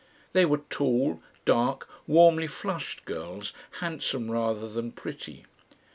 [0.33, 5.45] They were tall, dark, warmly flushed girls handsome rather than pretty.